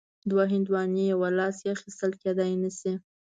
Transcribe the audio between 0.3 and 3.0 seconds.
هندواڼې یو لاس کې اخیستل کیدای نه شي.